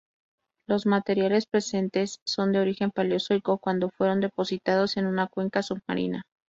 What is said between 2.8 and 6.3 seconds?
paleozoico, cuando fueron depositados en una cuenca submarina.